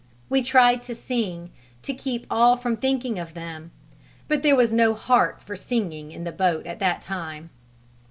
We 0.31 0.41
tried 0.41 0.81
to 0.81 0.95
sing 0.95 1.51
to 1.83 1.93
keep 1.93 2.25
all 2.31 2.57
from 2.57 2.75
thinking 2.75 3.19
of 3.19 3.35
them; 3.35 3.69
but 4.27 4.41
there 4.41 4.55
was 4.55 4.73
no 4.73 4.95
heart 4.95 5.43
for 5.43 5.55
singing 5.55 6.11
in 6.11 6.23
the 6.23 6.31
boat 6.31 6.65
at 6.65 6.79
that 6.79 7.03
time. 7.03 7.51